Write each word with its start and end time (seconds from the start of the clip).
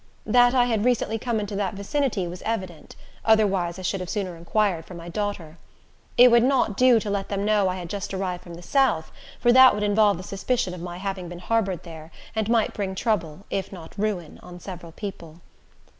That 0.25 0.55
I 0.55 0.65
had 0.65 0.83
recently 0.83 1.19
come 1.19 1.39
into 1.39 1.55
that 1.57 1.75
vicinity 1.75 2.25
was 2.27 2.41
evident; 2.41 2.95
otherwise 3.23 3.77
I 3.77 3.83
should 3.83 3.99
have 3.99 4.09
sooner 4.09 4.35
inquired 4.35 4.83
for 4.85 4.95
my 4.95 5.09
daughter. 5.09 5.59
It 6.17 6.31
would 6.31 6.41
not 6.41 6.75
do 6.75 6.99
to 6.99 7.09
let 7.11 7.29
them 7.29 7.45
know 7.45 7.67
I 7.69 7.75
had 7.75 7.87
just 7.87 8.11
arrived 8.11 8.41
from 8.41 8.55
the 8.55 8.63
south, 8.63 9.11
for 9.39 9.51
that 9.53 9.75
would 9.75 9.83
involve 9.83 10.17
the 10.17 10.23
suspicion 10.23 10.73
of 10.73 10.81
my 10.81 10.97
having 10.97 11.29
been 11.29 11.37
harbored 11.37 11.83
there, 11.83 12.09
and 12.35 12.49
might 12.49 12.73
bring 12.73 12.95
trouble, 12.95 13.45
if 13.51 13.71
not 13.71 13.95
ruin, 13.95 14.39
on 14.41 14.59
several 14.59 14.91
people. 14.91 15.41